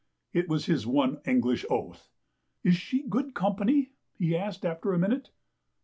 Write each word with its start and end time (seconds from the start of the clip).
It 0.33 0.49
was 0.49 0.65
his 0.65 0.87
one 0.87 1.19
English 1.27 1.63
oath." 1.69 2.09
Is 2.63 2.75
she 2.75 3.03
good 3.03 3.35
company?" 3.35 3.91
he 4.17 4.35
asked 4.35 4.65
after 4.65 4.93
a 4.93 4.97
minute. 4.97 5.29